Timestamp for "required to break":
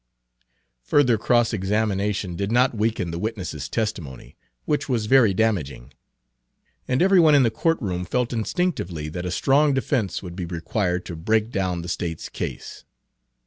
10.45-11.51